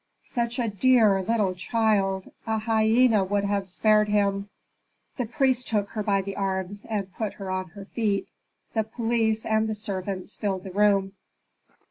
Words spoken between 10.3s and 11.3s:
filled the room.